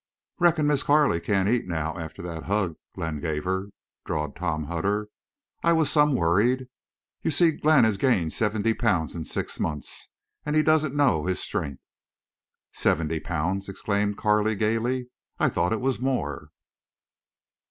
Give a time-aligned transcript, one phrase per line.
[0.39, 3.67] "Reckon Miss Carley can't eat now, after that hug Glenn gave her,"
[4.03, 5.09] drawled Tom Hutter.
[5.63, 6.65] "I was some worried.
[7.21, 10.09] You see Glenn has gained seventy pounds in six months.
[10.43, 11.87] An' he doesn't know his strength."
[12.73, 15.07] "Seventy pounds!" exclaimed Carley, gayly.
[15.37, 16.49] "I thought it was more."